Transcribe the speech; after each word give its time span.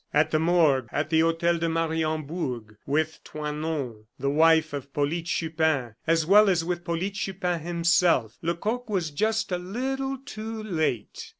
At 0.15 0.31
the 0.31 0.39
morgue, 0.39 0.87
at 0.91 1.11
the 1.11 1.19
Hotel 1.19 1.59
de 1.59 1.69
Mariembourg, 1.69 2.75
with 2.87 3.19
Toinon, 3.23 4.05
the 4.17 4.31
wife 4.31 4.73
of 4.73 4.91
Polyte 4.93 5.27
Chupin, 5.27 5.93
as 6.07 6.25
well 6.25 6.49
as 6.49 6.65
with 6.65 6.83
Polyte 6.83 7.13
Chupin 7.13 7.59
himself, 7.59 8.35
Lecoq 8.41 8.89
was 8.89 9.11
just 9.11 9.51
a 9.51 9.59
little 9.59 10.17
too 10.17 10.63
late. 10.63 11.29